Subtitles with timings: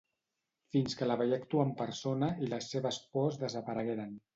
[0.75, 4.23] Fins que la veié actuar en persona i les seves pors desaparegueren.